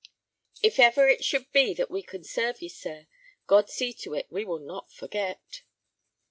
"If 0.63 0.79
ever 0.79 1.07
it 1.07 1.23
should 1.23 1.51
be 1.51 1.75
that 1.75 1.91
we 1.91 2.01
can 2.01 2.23
serve 2.23 2.59
ye, 2.59 2.69
sir, 2.69 3.05
God 3.45 3.69
see 3.69 3.93
to 4.01 4.15
it, 4.15 4.25
we 4.31 4.43
will 4.43 4.57
not 4.57 4.91
forget." 4.91 5.61